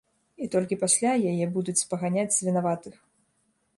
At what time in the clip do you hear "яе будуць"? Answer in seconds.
1.31-1.77